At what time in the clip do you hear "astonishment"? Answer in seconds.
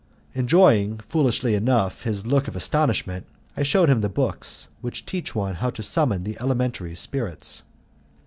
2.55-3.27